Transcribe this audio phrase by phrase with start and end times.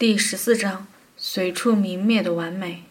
[0.00, 0.86] 第十四章，
[1.18, 2.84] 随处明灭的完美。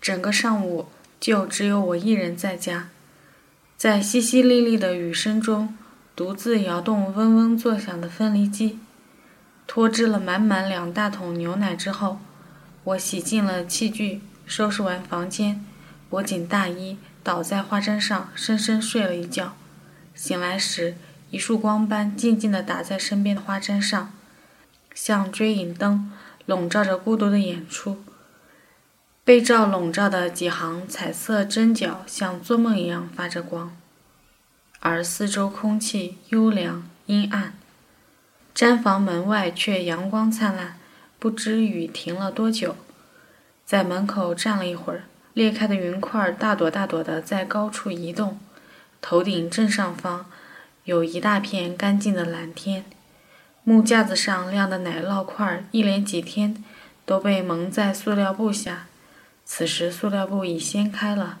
[0.00, 0.88] 整个上午
[1.20, 2.88] 就只有我一人在家，
[3.76, 5.76] 在淅淅沥沥的雨声中，
[6.16, 8.80] 独自摇动嗡嗡作响的分离机。
[9.68, 12.18] 拖支了满满两大桶牛奶之后，
[12.82, 15.64] 我洗净了器具，收拾完房间，
[16.10, 19.54] 裹紧大衣，倒在花毡上，深深睡了一觉。
[20.16, 20.96] 醒来时，
[21.30, 24.12] 一束光斑静静地打在身边的花毡上，
[24.92, 26.10] 像追影灯。
[26.46, 28.02] 笼罩着孤独的演出，
[29.24, 33.76] 被罩笼罩的几行彩色针脚像做梦一样发着光，
[34.80, 37.54] 而四周空气幽凉阴暗，
[38.54, 40.78] 毡房门外却阳光灿烂。
[41.18, 42.76] 不知雨停了多久，
[43.64, 48.38] 在门口站了一会儿，裂开的云块大朵大朵的在高处移动，
[49.00, 50.26] 头顶正上方
[50.84, 52.84] 有一大片干净的蓝天。
[53.66, 56.62] 木架子上晾的奶酪块，一连几天
[57.06, 58.88] 都被蒙在塑料布下。
[59.46, 61.38] 此时，塑料布已掀开了，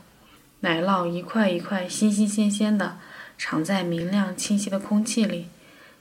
[0.60, 2.96] 奶酪一块一块新新鲜鲜的，
[3.36, 5.48] 藏在明亮清晰的空气里，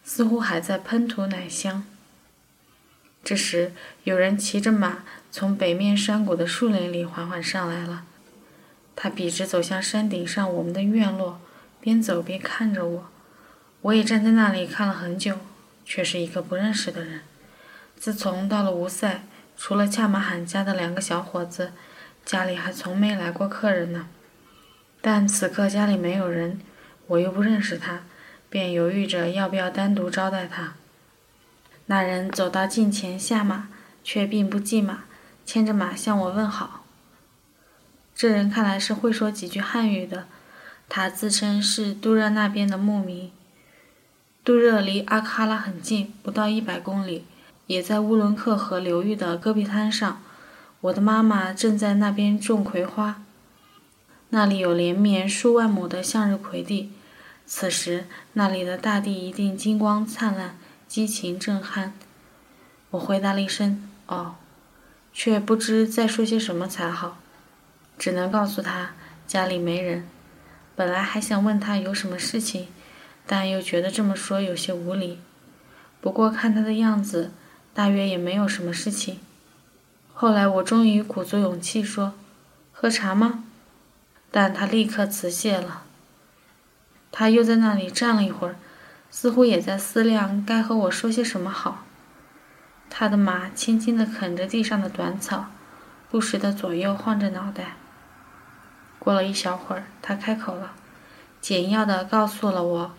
[0.05, 1.85] 似乎还在喷吐奶香。
[3.21, 3.73] 这时，
[4.05, 8.05] 有人骑着马从北面山谷的树林里缓缓上来了。
[8.95, 11.41] 他笔直走向山顶上我们的院落，
[11.81, 13.09] 边走边看着我。
[13.81, 15.39] 我也站在那里看了很久。
[15.85, 17.21] 却是一个不认识的人。
[17.95, 19.23] 自从到了吴塞，
[19.57, 21.71] 除了恰马罕家的两个小伙子，
[22.25, 24.07] 家里还从没来过客人呢。
[25.01, 26.61] 但此刻家里没有人，
[27.07, 28.03] 我又不认识他，
[28.49, 30.75] 便犹豫着要不要单独招待他。
[31.87, 33.67] 那人走到近前下马，
[34.03, 35.03] 却并不系马，
[35.45, 36.85] 牵着马向我问好。
[38.15, 40.27] 这人看来是会说几句汉语的，
[40.87, 43.31] 他自称是杜热那边的牧民。
[44.45, 47.23] 杜热离阿克哈拉很近，不到一百公里，
[47.67, 50.21] 也在乌伦克河流域的戈壁滩上。
[50.81, 53.23] 我的妈妈正在那边种葵花，
[54.31, 56.91] 那里有连绵数万亩的向日葵地。
[57.45, 60.57] 此时那里的大地一定金光灿烂，
[60.89, 61.93] 激情震撼。
[62.89, 64.35] 我回答了一声“哦”，
[65.13, 67.17] 却不知再说些什么才好，
[67.97, 68.91] 只能告诉他
[69.25, 70.05] 家里没人。
[70.75, 72.67] 本来还想问他有什么事情。
[73.25, 75.19] 但又觉得这么说有些无理，
[76.01, 77.31] 不过看他的样子，
[77.73, 79.19] 大约也没有什么事情。
[80.13, 82.13] 后来我终于鼓足勇气说
[82.71, 83.45] ：“喝茶吗？”
[84.29, 85.83] 但他立刻辞谢了。
[87.11, 88.55] 他又在那里站了一会儿，
[89.09, 91.85] 似乎也在思量该和我说些什么好。
[92.89, 95.47] 他的马轻轻地啃着地上的短草，
[96.09, 97.77] 不时地左右晃着脑袋。
[98.99, 100.73] 过了一小会儿，他开口了，
[101.41, 102.91] 简要地告诉了我。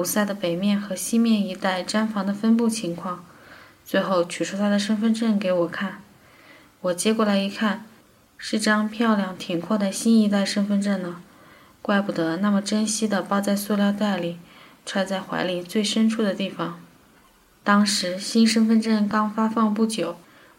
[0.00, 3.22] 吴塞的北面和西面一带毡房的分布情况，
[3.84, 6.00] 最后取出他的身份证给我看。
[6.80, 7.84] 我接过来一看，
[8.38, 11.20] 是张漂亮挺阔的新一代身份证呢，
[11.82, 14.38] 怪不得那么珍惜的包在塑料袋里，
[14.86, 16.80] 揣在怀里最深处的地方。
[17.62, 20.16] 当时新身份证刚发放不久，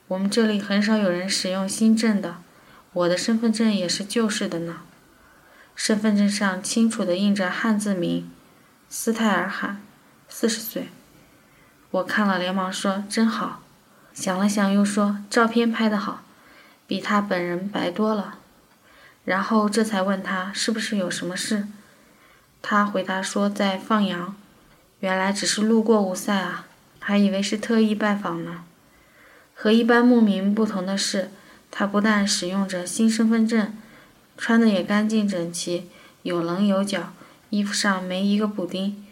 [0.10, 2.36] 我们这里很少有人使用新证的，
[2.94, 4.82] 我的身份证也是旧式的呢。
[5.76, 8.30] 身份证上清楚地印着汉字名。
[8.94, 9.82] 斯泰尔罕，
[10.28, 10.90] 四十岁。
[11.92, 13.62] 我看了，连忙说：“真好。”
[14.14, 16.24] 想了想，又说：“照片拍得好，
[16.86, 18.40] 比他本人白多了。”
[19.24, 21.70] 然后这才问他是不是有什么事。
[22.62, 24.36] 他回答说在放羊。
[25.00, 26.68] 原来只是路过乌塞啊，
[27.00, 28.66] 还以为是特意拜访呢。
[29.56, 31.32] 和一般牧民不同的是，
[31.72, 33.74] 他不但使用着新身份证，
[34.38, 35.90] 穿的也干净整齐，
[36.24, 37.14] 有棱有角。
[37.52, 39.06] 衣服上没一个补丁，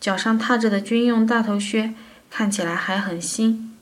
[0.00, 1.92] 脚上踏着的军用大头靴
[2.30, 3.76] 看起来还很新。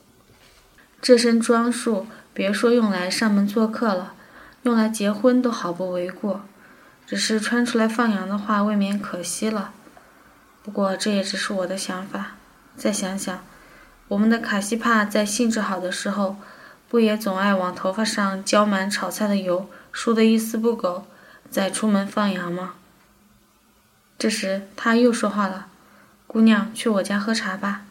[1.02, 4.14] 这身装束，别说用来上门做客了，
[4.62, 6.40] 用来结婚都毫不为过。
[7.06, 9.72] 只是穿出来放羊的话，未免可惜了。
[10.62, 12.36] 不过这也只是我的想法。
[12.76, 13.44] 再想想，
[14.08, 16.36] 我们的卡西帕在兴致好的时候，
[16.88, 21.06] 不也总爱往头发上浇满炒菜的油，梳得一丝不苟，
[21.50, 22.74] 再出门放羊吗？
[24.18, 25.68] 这时他又说话了
[26.26, 27.82] ：“姑娘，去我家喝茶吧。”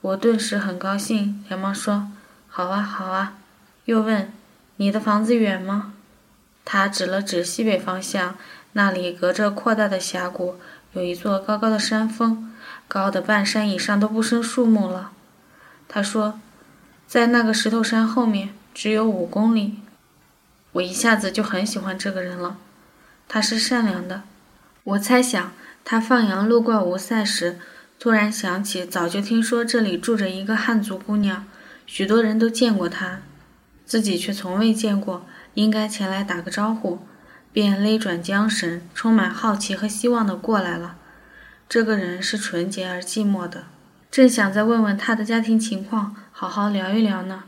[0.00, 2.12] 我顿时很高兴，连忙说
[2.48, 3.34] ：“好啊，好啊。”
[3.86, 4.32] 又问
[4.76, 5.94] ：“你的房子远吗？”
[6.64, 8.36] 他指了指西北方向，
[8.74, 10.56] 那里隔着扩大的峡谷，
[10.92, 12.52] 有一座高高的山峰，
[12.86, 15.10] 高的半山以上都不生树木了。
[15.88, 16.38] 他说
[17.08, 19.80] ：“在那个石头山后面，只有五公里。”
[20.72, 22.56] 我一下子就很喜欢这个人了，
[23.28, 24.22] 他是善良的。
[24.84, 25.52] 我猜想，
[25.82, 27.58] 他放羊路过吴塞时，
[27.98, 31.46] 突然想起早就听说这里住着一个汉族姑娘，
[31.86, 33.22] 许多人都见过他，
[33.86, 36.98] 自己却从未见过，应该前来打个招呼，
[37.50, 40.96] 便勒转缰绳，充满好奇和希望的过来了。
[41.66, 43.64] 这个人是纯洁而寂寞的，
[44.10, 47.44] 正想再问问他的家庭情况，好好聊一聊呢。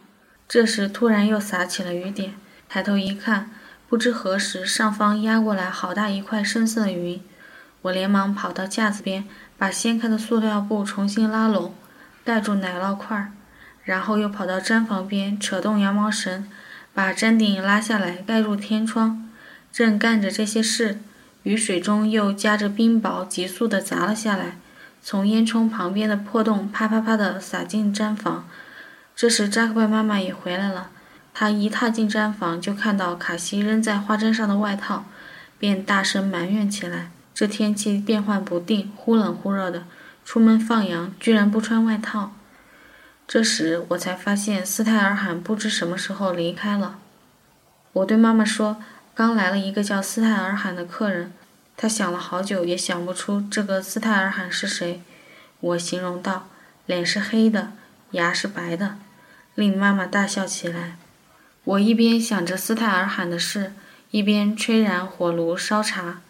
[0.49, 2.33] 这时突然又洒起了雨点，
[2.67, 3.51] 抬头一看，
[3.89, 7.23] 不知何时上方压过来好大一块深色的云。
[7.83, 9.25] 我连忙跑到架子边，
[9.57, 11.73] 把掀开的塑料布重新拉拢，
[12.25, 13.31] 盖住奶酪块儿，
[13.85, 16.51] 然后又跑到毡房边，扯动羊毛绳，
[16.93, 19.31] 把毡顶拉下来盖住天窗。
[19.73, 20.99] 正干着这些事，
[21.45, 24.57] 雨水中又夹着冰雹，急速地砸了下来，
[25.01, 28.49] 从烟囱旁边的破洞啪啪啪地洒进毡房。
[29.15, 30.91] 这时，扎克拜妈妈也回来了。
[31.39, 35.05] 他一踏进毡房，就看到卡西扔在花毡上的外套，
[35.59, 39.85] 便大声埋怨起来：“这天气变幻不定，忽冷忽热的，
[40.25, 42.33] 出门放羊居然不穿外套。”
[43.29, 46.99] 这时，我才发现斯泰尔罕不知什么时候离开了。
[47.93, 48.79] 我对妈妈说
[49.15, 51.35] ：“刚来了一个叫斯泰尔罕的客人。”
[51.77, 55.03] 他想了好久，也想不出这个斯泰尔罕是谁。
[55.61, 56.49] 我形容道
[56.87, 57.73] ：“脸是黑的，
[58.13, 58.97] 牙是白的。”
[59.55, 60.97] 令妈妈大笑起来。
[61.67, 63.73] 我一边想着斯泰尔罕的事，
[64.13, 66.21] 一边吹燃火炉烧茶。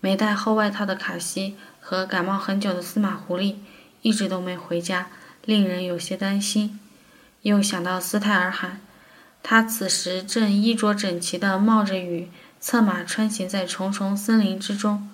[0.00, 3.54] 没带厚外套的卡西和感冒很久的司马狐狸
[4.02, 5.06] 一直都没回家，
[5.46, 6.78] 令人有些担心。
[7.40, 8.82] 又想到斯泰尔罕，
[9.42, 12.28] 他此时正衣着整齐地冒着雨，
[12.60, 15.08] 策马穿行在重重森林之中。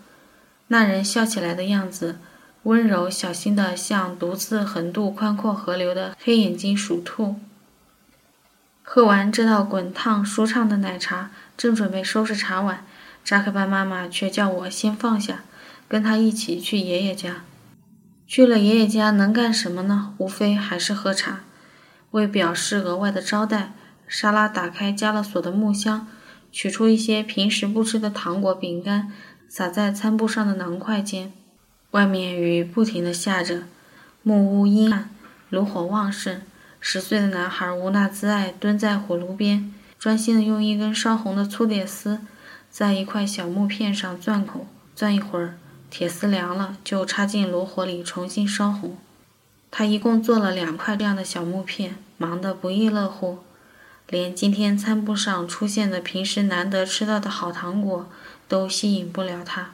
[0.66, 2.18] 那人笑起来的样子，
[2.64, 7.36] 温柔小心的像独自横渡宽阔河流的黑眼睛鼠兔。
[8.94, 12.84] 喝完这道滚烫舒畅的奶茶，正准备收拾茶碗，
[13.24, 15.44] 扎克班妈妈却叫我先放下，
[15.88, 17.36] 跟他一起去爷爷家。
[18.26, 20.12] 去了爷爷家能干什么呢？
[20.18, 21.40] 无非还是喝茶。
[22.10, 23.72] 为表示额外的招待，
[24.06, 26.06] 莎拉打开加了锁的木箱，
[26.50, 29.10] 取出一些平时不吃的糖果、饼干，
[29.48, 31.32] 撒在餐布上的囊块间。
[31.92, 33.62] 外面雨不停地下着，
[34.22, 35.08] 木屋阴暗，
[35.48, 36.42] 炉火旺盛。
[36.84, 42.22] 十岁的男孩无纳兹艾蹲在火炉边，专心地用一根烧红的粗铁丝
[42.68, 45.56] 在一块小木片上钻孔，钻一会儿，
[45.88, 48.98] 铁丝凉了，就插进炉火里重新烧红。
[49.70, 53.38] 他一共做了两块这样的小木片，忙得不亦乐乎，
[54.08, 58.10] 连今天餐布上出现的平时难得吃到的好糖果
[58.48, 59.70] 都吸引不了他。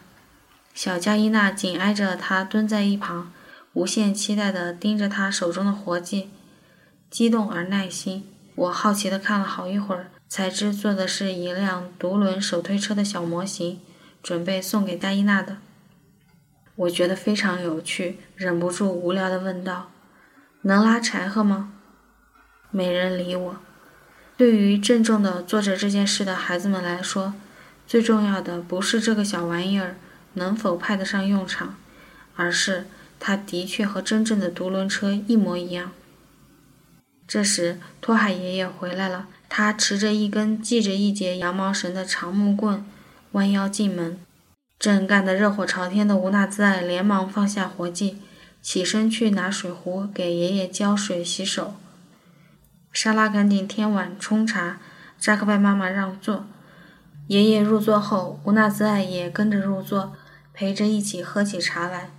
[0.75, 3.33] 小加伊娜紧挨着他蹲在一旁，
[3.73, 6.29] 无限期待地盯着他手中的活计。
[7.11, 13.81] 激动而耐心，我好奇地看了好一会儿，才知做的是一辆独轮手推车的小模型，
[14.23, 15.57] 准备送给戴伊娜的。
[16.77, 19.91] 我觉得非常有趣，忍不住无聊地问道
[20.63, 21.73] ：“能拉柴禾吗？”
[22.71, 23.57] 没人理我。
[24.37, 27.35] 对于郑重地做着这件事的孩子们来说，
[27.87, 29.97] 最重要的不是这个小玩意儿
[30.35, 31.75] 能否派得上用场，
[32.37, 32.87] 而是
[33.19, 35.91] 它的确和真正的独轮车一模一样。
[37.29, 39.29] 这时，托海爷爷回来了。
[39.51, 42.85] 他持着一根系着一节羊毛绳的长木棍，
[43.33, 44.19] 弯腰进门。
[44.79, 48.17] 正干得热火朝天的吴纳兹艾连忙放下活计，
[48.63, 51.75] 起身去拿水壶给爷爷浇水洗手。
[52.93, 54.79] 莎拉赶紧添碗冲茶，
[55.19, 56.47] 扎克拜妈妈让座。
[57.27, 60.15] 爷爷入座后，吴纳兹艾也跟着入座，
[60.55, 62.11] 陪着一起喝起茶来。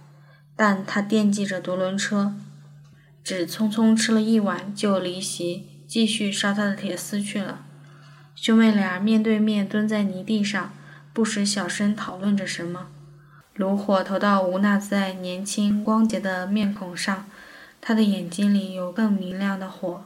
[0.56, 2.36] 但他惦记着独轮车。
[3.24, 7.60] 只匆匆吃了一碗，就离席，继续烧他的铁丝去了。
[8.36, 10.72] 兄妹俩面对面蹲在泥地上，
[11.12, 12.88] 不时小声讨论着什么。
[13.54, 17.26] 炉火投到吴纳在年轻光洁的面孔上，
[17.82, 20.06] 他的眼睛里有更明亮的火。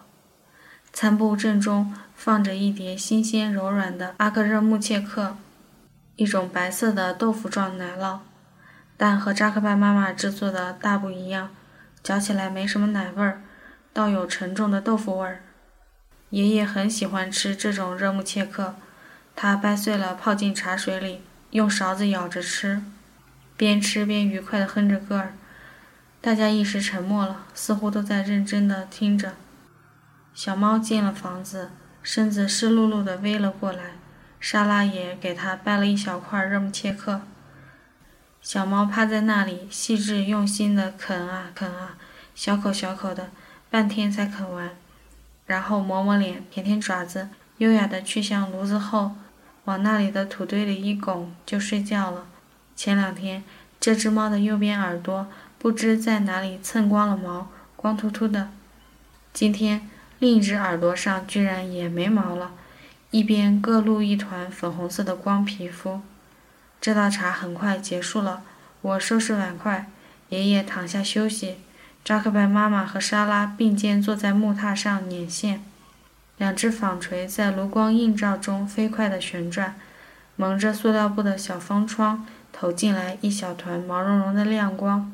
[0.92, 5.38] 餐布正中放着一碟新鲜柔软的阿克热木切克，
[6.16, 8.20] 一种白色的豆腐状奶酪，
[8.98, 11.52] 但和扎克拜妈妈制作的大不一样。
[12.04, 13.42] 嚼起来没什么奶味儿，
[13.94, 15.42] 倒有沉重的豆腐味儿。
[16.32, 18.76] 爷爷很喜欢吃这种热木切克，
[19.36, 22.84] 他掰碎了泡进茶水里，用勺子舀着吃，
[23.56, 25.34] 边吃边愉快地哼着歌儿。
[26.20, 29.34] 大家一时沉默了，似乎都在认真地听着。
[30.34, 31.70] 小猫进了房子，
[32.02, 33.92] 身子湿漉漉地偎了过来，
[34.40, 37.22] 莎拉也给它掰了一小块热木切克。
[38.44, 41.96] 小猫趴在那里，细致用心地啃啊啃啊，
[42.36, 43.30] 小口小口的，
[43.70, 44.72] 半天才啃完，
[45.46, 49.14] 然后抹抹脸，舔舔爪子，优雅地去向炉子后，
[49.64, 52.26] 往那里的土堆里一拱，就睡觉了。
[52.76, 53.46] 前两天，
[53.80, 58.50] 这只猫的右边耳朵不知在哪里蹭光了毛，光秃秃的。
[59.32, 62.52] 今天，另一只耳朵上居然也没毛了，
[63.12, 66.02] 一边各露一团粉红色的光皮肤。
[66.84, 68.42] 这道茶很快结束了，
[68.82, 69.90] 我收拾碗筷，
[70.28, 71.56] 爷爷躺下休息，
[72.04, 75.64] 扎克拜妈妈和莎拉并肩坐在木榻上捻线，
[76.38, 79.76] 两只纺锤在炉光映照中飞快地旋转，
[80.36, 85.10] 蒙着塑料布的小方窗投进来一小团毛茸茸的亮光。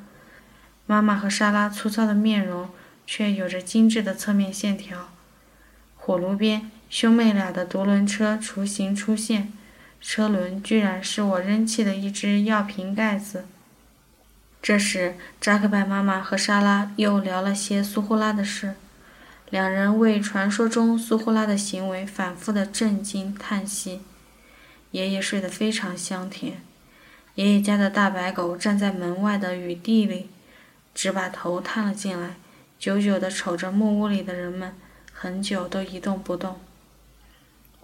[0.88, 2.68] 妈妈和莎拉粗糙的面容
[3.06, 5.10] 却有着精致的侧面线条。
[5.96, 9.54] 火炉边，兄妹俩的独轮车雏形出现。
[10.02, 13.46] 车轮居然是我扔弃的一只药瓶盖子。
[14.62, 18.76] 这时，扎克拜妈妈和莎拉又聊了些苏呼拉的事，
[19.50, 24.02] 两人为传说中苏呼拉的行为反复的震惊叹息。
[24.92, 26.62] 爷爷睡得非常香甜。
[27.36, 30.30] 爷爷家的大白狗站在门外的雨地里，
[30.94, 32.36] 只把头探了进来，
[32.78, 34.76] 久久地瞅着木屋里的人们，
[35.14, 36.60] 很久都一动不动。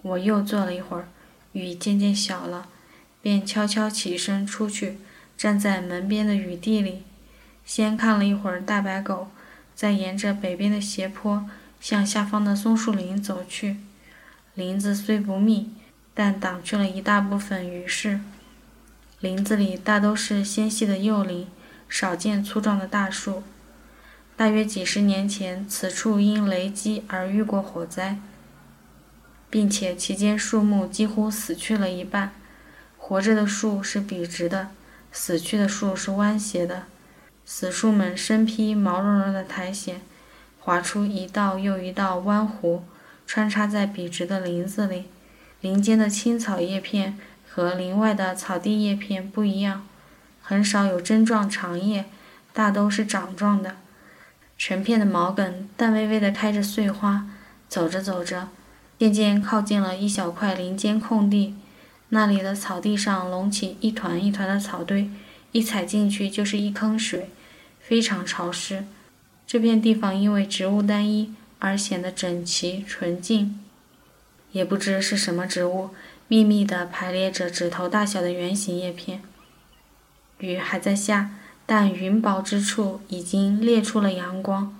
[0.02, 1.08] 我又坐了一会儿。
[1.56, 2.68] 雨渐渐小了，
[3.22, 4.98] 便悄悄起身出去，
[5.38, 7.02] 站在门边的雨地里，
[7.64, 9.28] 先看了一会儿大白狗，
[9.74, 11.48] 再沿着北边的斜坡
[11.80, 13.78] 向下方的松树林走去。
[14.54, 15.70] 林子虽不密，
[16.12, 18.20] 但挡去了一大部分雨势。
[19.20, 21.46] 林子里大都是纤细的幼林，
[21.88, 23.42] 少见粗壮的大树。
[24.36, 28.18] 大约几十年前，此处因雷击而遇过火灾。
[29.48, 32.32] 并且其间树木几乎死去了一半，
[32.98, 34.68] 活着的树是笔直的，
[35.12, 36.84] 死去的树是弯斜的。
[37.44, 40.00] 死树们身披毛茸茸的苔藓，
[40.58, 42.80] 划出一道又一道弯弧，
[43.26, 45.04] 穿插在笔直的林子里。
[45.60, 49.86] 林间的青草叶片和林外的草地叶片不一样，
[50.42, 52.06] 很少有针状长叶，
[52.52, 53.76] 大都是掌状的。
[54.58, 57.28] 成片的毛梗淡微微的开着碎花，
[57.68, 58.48] 走着走着。
[58.98, 61.54] 渐渐靠近了一小块林间空地，
[62.08, 65.10] 那里的草地上隆起一团一团的草堆，
[65.52, 67.28] 一踩进去就是一坑水，
[67.78, 68.86] 非常潮湿。
[69.46, 73.60] 这片地方因为植物单一而显得整齐纯净，
[74.52, 75.90] 也不知是什么植物，
[76.26, 79.22] 密密地排列着指头大小的圆形叶片。
[80.38, 81.30] 雨还在下，
[81.66, 84.74] 但云薄之处已经裂出了阳光。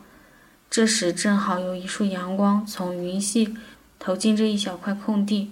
[0.70, 3.54] 这时正好有一束阳光从云隙。
[3.98, 5.50] 投进这一小块空地，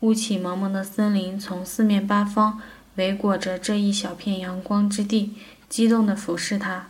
[0.00, 2.60] 雾气蒙蒙的森林从四面八方
[2.96, 5.34] 围裹着这一小片阳光之地，
[5.68, 6.88] 激动地俯视它。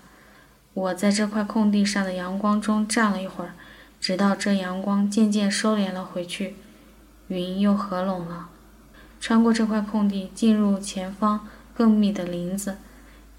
[0.73, 3.55] 我在这块空地上的阳光中站了一会儿，
[4.01, 6.57] 直到这阳光渐渐收敛了回去，
[7.29, 8.49] 云又合拢了。
[9.21, 12.79] 穿过这块空地，进入前方更密的林子，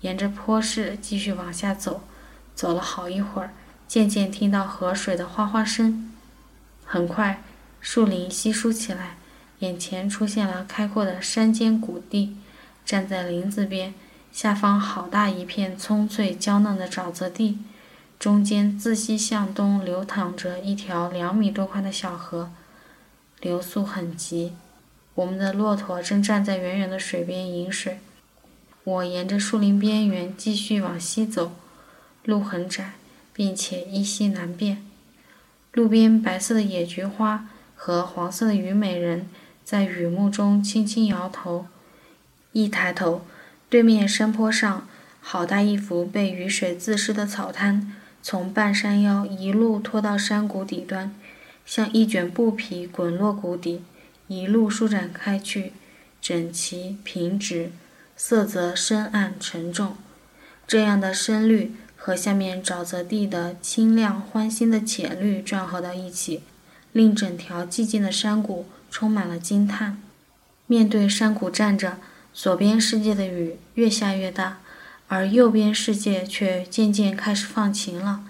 [0.01, 2.01] 沿着坡势继续往下走。
[2.55, 3.51] 走了好一会儿，
[3.85, 6.09] 渐渐听到河水的哗哗声。
[6.85, 7.43] 很快。
[7.87, 9.15] 树林稀疏起来，
[9.59, 12.35] 眼前出现了开阔的山间谷地。
[12.83, 13.93] 站在林子边，
[14.31, 17.59] 下方好大一片葱翠娇嫩的沼泽地，
[18.17, 22.49] 中间自西向东流淌着一条两米多宽的小河，
[23.39, 24.53] 流速很急。
[25.13, 27.99] 我们的骆驼正站在远远的水边饮水。
[28.83, 31.51] 我沿着树林边缘继续往西走，
[32.23, 32.93] 路很窄，
[33.31, 34.83] 并且依稀难辨。
[35.71, 37.47] 路边白色的野菊花。
[37.75, 39.27] 和黄色的虞美人，
[39.63, 41.67] 在雨幕中轻轻摇头。
[42.53, 43.25] 一抬头，
[43.69, 44.87] 对面山坡上，
[45.19, 51.13] 好大一幅被雨水滋湿的草滩，从半山腰一路拖到山谷底端，
[51.65, 53.83] 像一卷布匹滚落谷底，
[54.27, 55.73] 一路舒展开去，
[56.21, 57.71] 整齐平直，
[58.15, 59.97] 色泽深暗沉重。
[60.65, 66.41] 这样的深绿和下面沼泽地的清亮欢欣的浅绿撞合到一起。
[66.95, 70.01] 令整条寂静的山谷充满了惊叹。
[70.65, 71.97] 面对山谷站着，
[72.33, 74.59] 左边世界的雨越下越大，
[75.09, 78.23] 而右边世界却渐渐开始放晴了。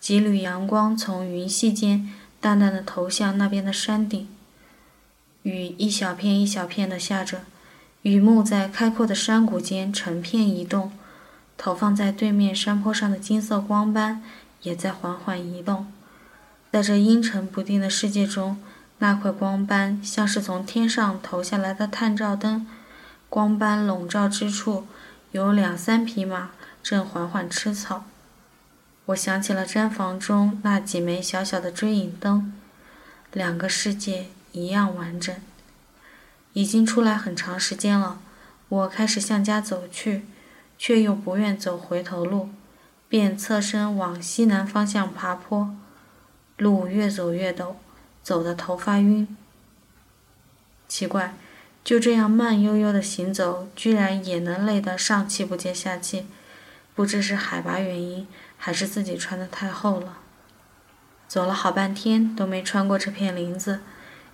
[0.00, 4.26] 几缕阳光从云隙间淡淡的投向那边的山顶。
[5.44, 7.42] 雨一小片一小片的下着，
[8.02, 10.90] 雨幕在开阔的山谷间成片移动，
[11.56, 14.24] 投放在对面山坡上的金色光斑
[14.62, 15.86] 也在缓缓移动。
[16.70, 18.62] 在这阴沉不定的世界中，
[18.98, 22.66] 那块光斑像是从天上投下来的探照灯。
[23.30, 24.86] 光斑笼罩之处，
[25.32, 26.50] 有两三匹马
[26.82, 28.04] 正缓缓吃草。
[29.06, 32.52] 我想起了毡房中那几枚小小的追影灯，
[33.32, 35.34] 两个世界一样完整。
[36.52, 38.18] 已经出来很长时间了，
[38.68, 40.26] 我开始向家走去，
[40.78, 42.50] 却又不愿走回头路，
[43.08, 45.74] 便侧身往西南方向爬坡。
[46.58, 47.76] 路越走越陡，
[48.22, 49.34] 走得头发晕。
[50.86, 51.34] 奇怪，
[51.82, 56.26] 就这样慢悠悠的行走，居然也能累得上气不接下气。
[56.94, 60.18] 不知是海拔原因，还是自己穿的太厚了。
[61.28, 63.80] 走了好半天都没穿过这片林子，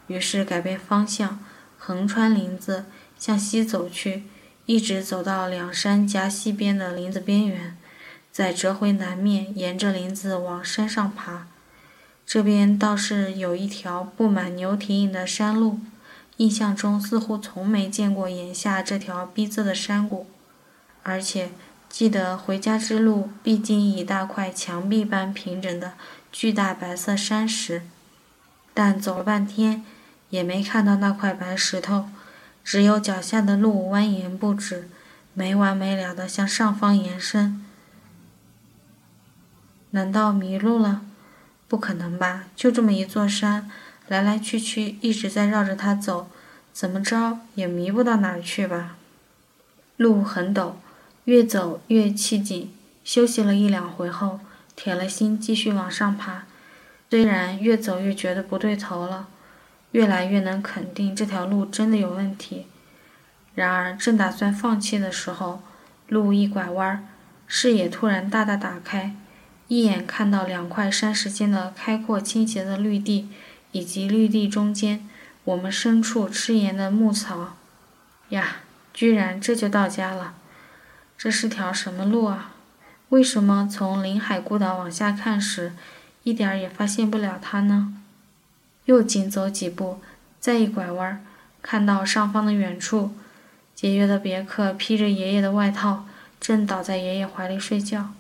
[0.07, 1.45] 于是改变方向，
[1.77, 2.87] 横穿林子
[3.19, 4.23] 向西走去，
[4.65, 7.77] 一直走到两山夹西边的林子边缘，
[8.33, 11.49] 再折回南面，沿着林子往山上爬。
[12.27, 15.81] 这边倒是有一条布满牛蹄印的山路，
[16.39, 20.27] 印象中似乎从没见过眼下这条逼仄的山谷，
[21.03, 21.51] 而且
[21.89, 25.93] 记得回家之路必经一大块墙壁般平整的。
[26.33, 27.83] 巨大白色山石，
[28.75, 29.85] 但走了半天
[30.31, 32.09] 也没看到那块白石头，
[32.65, 34.89] 只有脚下的路蜿蜒不止，
[35.33, 37.65] 没完没了的向上方延伸。
[39.91, 41.03] 难道迷路了？
[41.69, 42.45] 不可能吧！
[42.55, 43.71] 就这么一座山，
[44.09, 46.29] 来来去去一直在绕着它走，
[46.73, 48.97] 怎么着也迷不到哪儿去吧？
[49.97, 50.73] 路很陡，
[51.25, 52.73] 越走越气紧。
[53.05, 54.41] 休息了一两回后。
[54.77, 56.47] 铁了心继续往上爬，
[57.09, 59.29] 虽然越走越觉得不对头了，
[59.93, 62.67] 越来越能肯定这条路真的有问题。
[63.55, 65.63] 然而正打算放弃的时候，
[66.09, 67.07] 路一拐弯，
[67.47, 69.15] 视野突然大大打开，
[69.69, 73.29] 一眼看到两块山石间的开阔倾斜的绿地，
[73.73, 75.09] 以及绿地中间
[75.45, 77.57] 我们深处吃盐的牧草。
[78.29, 78.57] 呀，
[78.93, 80.35] 居然这就到家了！
[81.17, 82.53] 这是条什么路啊？
[83.09, 85.73] 为什么从临海孤岛往下看时，
[86.25, 87.95] 一点儿也发现不了它呢？
[88.87, 90.01] 又紧走几步，
[90.41, 91.25] 再一拐弯，
[91.63, 93.13] 看到上方的远处，
[93.75, 96.07] 节约的别克披着爷爷的外套，
[96.41, 98.13] 正倒在爷爷怀里睡觉。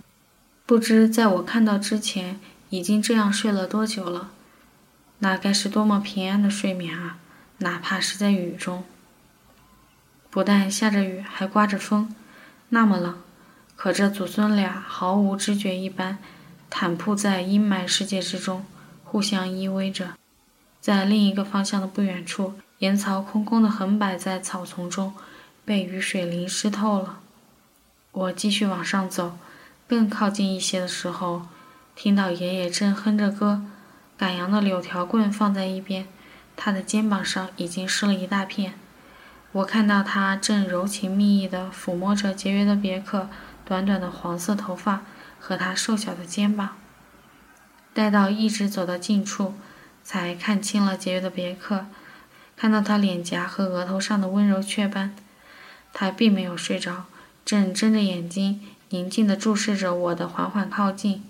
[0.66, 2.40] 不知在我看到之前，
[2.71, 4.30] 已经这样睡了多久了？
[5.18, 7.18] 那该是多么平安的睡眠啊！
[7.59, 8.85] 哪怕是在雨中，
[10.31, 12.14] 不但下着雨，还刮着风，
[12.70, 13.14] 那么冷。
[13.77, 16.16] 可这祖孙俩毫无知觉一般，
[16.70, 18.64] 坦铺在阴霾世界之中，
[19.05, 20.14] 互相依偎着。
[20.81, 25.12] 在另一个方向的不远处，岩槽空空的横摆在草丛中，
[25.66, 27.20] 被雨水淋湿透了。
[28.12, 29.37] 我继续往上走，
[29.94, 31.42] 更靠近一些的时候，
[31.94, 33.62] 听到爷爷正哼着歌，
[34.18, 36.09] 赶羊的柳条棍放在一边，
[36.57, 38.74] 他的肩膀上已经湿了一大片。
[39.52, 43.28] 我看到他正柔情蜜意地抚摸着节约的别克。
[43.64, 45.02] 短短的黄色头发
[45.38, 46.76] 和他瘦小的肩膀，
[47.94, 49.54] 待到一直走到近处，
[50.02, 51.87] 才看清了节约的别克，
[52.57, 55.14] 看到他脸颊和额头上的温柔雀斑。
[55.92, 57.04] 他并没有睡着，
[57.44, 61.25] 正睁着眼睛宁静地注视着我的缓缓靠近。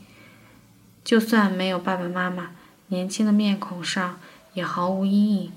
[1.02, 2.50] 就算没有爸爸妈妈，
[2.88, 4.18] 年轻的面孔上
[4.54, 5.52] 也毫无阴影。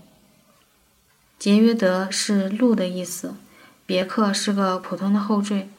[1.39, 3.35] 杰约德是鹿的意思，
[3.85, 5.69] 别克是个普通的后缀。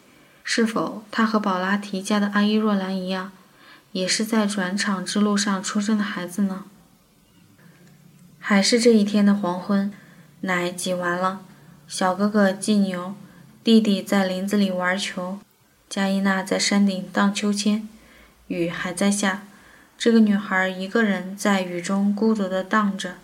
[0.42, 3.32] 是否他和宝拉提家的阿依若兰一样，
[3.92, 6.64] 也是在转场之路上出生的孩子呢？
[8.38, 9.92] 还是这一天的黄昏，
[10.40, 11.40] 奶挤完了，
[11.86, 13.14] 小哥哥系牛，
[13.62, 15.38] 弟弟在林子里玩球，
[15.88, 17.88] 加伊娜在山顶荡秋千，
[18.46, 19.42] 雨还在下，
[19.96, 23.14] 这个女孩一个人在雨中孤独地荡着，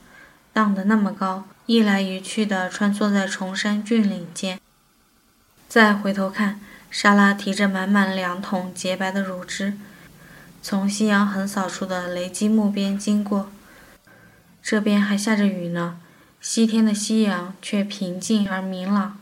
[0.53, 4.61] 荡得那么高，一来一去地穿梭在崇山峻岭间。
[5.69, 6.61] 再回头看。
[6.91, 9.77] 莎拉提着满满两桶洁白的乳汁，
[10.63, 13.51] 从夕阳横扫处的雷击木边经过。
[14.63, 15.99] 这边还下着雨呢，
[16.41, 19.19] 西天的夕阳却平静而明朗。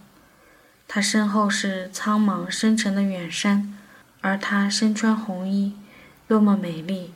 [0.94, 3.72] 他身后是苍茫深沉的远山，
[4.20, 5.72] 而她身穿红衣，
[6.28, 7.14] 多么美丽！